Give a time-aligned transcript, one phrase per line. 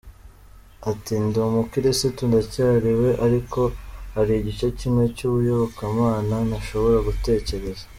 [0.91, 3.59] Ati “Ndi umukirisitu ndacyari we ariko
[4.15, 7.83] hari igice kimwe cy’ubuyobokamana ntashobora gutekereza.